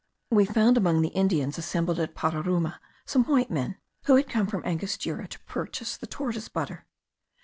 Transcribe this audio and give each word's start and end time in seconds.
We 0.31 0.45
found 0.45 0.77
among 0.77 1.03
the 1.03 1.09
Indians 1.09 1.59
assembled 1.59 1.99
at 1.99 2.15
Pararuma 2.15 2.79
some 3.05 3.23
white 3.25 3.51
men, 3.51 3.77
who 4.05 4.15
had 4.15 4.27
come 4.27 4.47
from 4.47 4.65
Angostura 4.65 5.27
to 5.27 5.39
purchase 5.41 5.95
the 5.95 6.07
tortoise 6.07 6.49
butter. 6.49 6.87